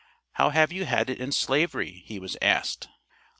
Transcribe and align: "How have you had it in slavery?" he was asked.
"How 0.31 0.49
have 0.49 0.71
you 0.71 0.85
had 0.85 1.11
it 1.11 1.21
in 1.21 1.31
slavery?" 1.31 2.01
he 2.07 2.19
was 2.19 2.35
asked. 2.41 2.89